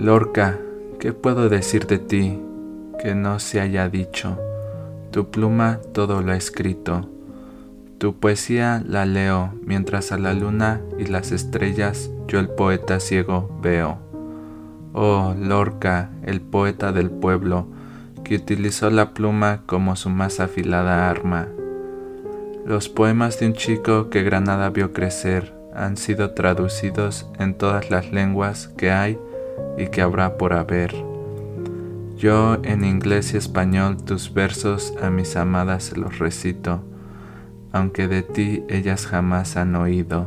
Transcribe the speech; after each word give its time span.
Lorca, 0.00 0.58
¿qué 0.98 1.12
puedo 1.12 1.50
decir 1.50 1.86
de 1.86 1.98
ti 1.98 2.40
que 3.02 3.14
no 3.14 3.38
se 3.38 3.60
haya 3.60 3.90
dicho? 3.90 4.38
Tu 5.10 5.30
pluma 5.30 5.78
todo 5.92 6.22
lo 6.22 6.32
ha 6.32 6.36
escrito. 6.36 7.06
Tu 7.98 8.18
poesía 8.18 8.82
la 8.88 9.04
leo 9.04 9.52
mientras 9.62 10.10
a 10.10 10.16
la 10.16 10.32
luna 10.32 10.80
y 10.98 11.04
las 11.04 11.32
estrellas 11.32 12.10
yo 12.28 12.40
el 12.40 12.48
poeta 12.48 12.98
ciego 12.98 13.54
veo. 13.60 13.98
Oh, 14.94 15.34
Lorca, 15.38 16.08
el 16.22 16.40
poeta 16.40 16.92
del 16.92 17.10
pueblo, 17.10 17.66
que 18.24 18.36
utilizó 18.36 18.88
la 18.88 19.12
pluma 19.12 19.64
como 19.66 19.96
su 19.96 20.08
más 20.08 20.40
afilada 20.40 21.10
arma. 21.10 21.46
Los 22.64 22.88
poemas 22.88 23.38
de 23.38 23.48
un 23.48 23.52
chico 23.52 24.08
que 24.08 24.22
Granada 24.22 24.70
vio 24.70 24.94
crecer 24.94 25.54
han 25.74 25.98
sido 25.98 26.30
traducidos 26.30 27.28
en 27.38 27.52
todas 27.52 27.90
las 27.90 28.12
lenguas 28.12 28.68
que 28.78 28.90
hay 28.90 29.18
y 29.80 29.88
que 29.88 30.02
habrá 30.02 30.36
por 30.36 30.52
haber. 30.52 30.94
Yo 32.16 32.58
en 32.62 32.84
inglés 32.84 33.32
y 33.32 33.38
español 33.38 33.96
tus 33.96 34.34
versos 34.34 34.92
a 35.02 35.08
mis 35.08 35.36
amadas 35.36 35.96
los 35.96 36.18
recito, 36.18 36.84
aunque 37.72 38.06
de 38.06 38.22
ti 38.22 38.62
ellas 38.68 39.06
jamás 39.06 39.56
han 39.56 39.74
oído. 39.74 40.26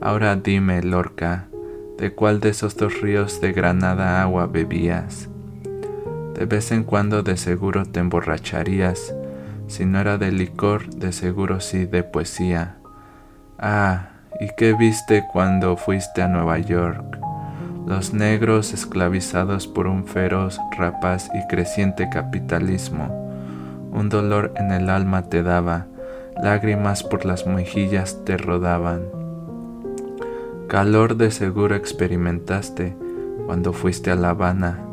Ahora 0.00 0.36
dime, 0.36 0.80
Lorca, 0.82 1.48
¿de 1.98 2.12
cuál 2.12 2.38
de 2.38 2.50
esos 2.50 2.76
dos 2.76 3.00
ríos 3.00 3.40
de 3.40 3.52
Granada 3.52 4.22
agua 4.22 4.46
bebías? 4.46 5.28
De 6.34 6.44
vez 6.44 6.70
en 6.70 6.84
cuando 6.84 7.24
de 7.24 7.36
seguro 7.36 7.84
te 7.84 7.98
emborracharías, 7.98 9.12
si 9.66 9.86
no 9.86 9.98
era 9.98 10.18
de 10.18 10.30
licor, 10.30 10.88
de 10.90 11.12
seguro 11.12 11.60
sí 11.60 11.86
de 11.86 12.04
poesía. 12.04 12.76
Ah, 13.58 14.10
¿y 14.38 14.50
qué 14.56 14.74
viste 14.74 15.24
cuando 15.32 15.76
fuiste 15.76 16.22
a 16.22 16.28
Nueva 16.28 16.58
York? 16.58 17.25
Los 17.86 18.12
negros 18.12 18.72
esclavizados 18.72 19.66
por 19.66 19.86
un 19.86 20.06
feroz, 20.06 20.58
rapaz 20.76 21.30
y 21.34 21.46
creciente 21.46 22.08
capitalismo. 22.08 23.08
Un 23.92 24.08
dolor 24.08 24.52
en 24.56 24.72
el 24.72 24.90
alma 24.90 25.22
te 25.22 25.42
daba, 25.42 25.86
lágrimas 26.42 27.02
por 27.02 27.24
las 27.24 27.46
mejillas 27.46 28.24
te 28.24 28.36
rodaban. 28.36 29.02
Calor 30.68 31.16
de 31.16 31.30
seguro 31.30 31.76
experimentaste 31.76 32.96
cuando 33.46 33.72
fuiste 33.72 34.10
a 34.10 34.16
La 34.16 34.30
Habana 34.30 34.86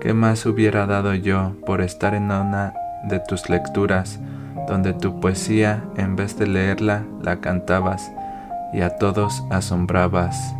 ¿Qué 0.00 0.14
más 0.14 0.46
hubiera 0.46 0.86
dado 0.86 1.14
yo 1.14 1.54
por 1.66 1.80
estar 1.80 2.14
en 2.14 2.30
una 2.30 2.74
de 3.08 3.18
tus 3.18 3.50
lecturas, 3.50 4.20
donde 4.68 4.92
tu 4.92 5.18
poesía, 5.18 5.82
en 5.96 6.14
vez 6.14 6.38
de 6.38 6.46
leerla, 6.46 7.02
la 7.22 7.40
cantabas 7.40 8.12
y 8.72 8.82
a 8.82 8.98
todos 8.98 9.42
asombrabas? 9.50 10.54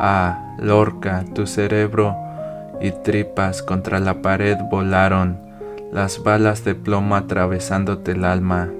Ah, 0.00 0.43
Lorca, 0.58 1.24
tu 1.34 1.46
cerebro 1.46 2.16
y 2.80 2.90
tripas 2.90 3.62
contra 3.62 4.00
la 4.00 4.22
pared 4.22 4.56
volaron, 4.70 5.38
las 5.92 6.22
balas 6.22 6.64
de 6.64 6.74
plomo 6.74 7.16
atravesándote 7.16 8.12
el 8.12 8.24
alma, 8.24 8.70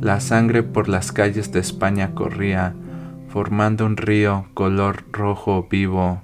la 0.00 0.20
sangre 0.20 0.62
por 0.62 0.88
las 0.88 1.12
calles 1.12 1.52
de 1.52 1.60
España 1.60 2.14
corría, 2.14 2.74
formando 3.28 3.86
un 3.86 3.96
río 3.96 4.46
color 4.54 5.04
rojo 5.12 5.66
vivo 5.70 6.22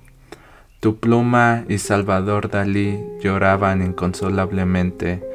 tu 0.84 0.96
pluma 0.96 1.64
y 1.66 1.78
Salvador 1.78 2.50
Dalí 2.50 3.02
lloraban 3.22 3.80
inconsolablemente, 3.80 5.26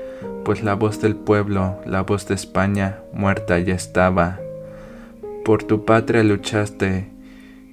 pues 0.46 0.64
la 0.64 0.76
voz 0.76 1.02
del 1.02 1.16
pueblo, 1.16 1.80
la 1.88 2.04
voz 2.04 2.28
de 2.28 2.36
España, 2.36 3.00
muerta 3.14 3.58
ya 3.58 3.74
estaba. 3.74 4.38
Por 5.44 5.64
tu 5.64 5.86
patria 5.86 6.24
luchaste 6.24 7.10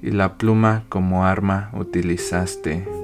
y 0.02 0.10
la 0.10 0.36
pluma 0.38 0.84
como 0.88 1.24
arma 1.24 1.70
utilizaste. 1.74 2.95